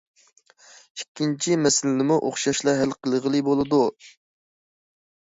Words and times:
ئىككىنچى 0.99 1.59
مەسىلىنىمۇ 1.67 2.19
ئوخشاشلا 2.31 2.77
ھەل 2.83 2.99
قىلغىلى 3.03 3.47
بولىدۇ. 3.53 3.87